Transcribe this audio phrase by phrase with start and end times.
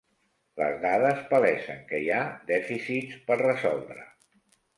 [0.61, 4.09] Les dades palesen que hi ha dèficits per resoldre.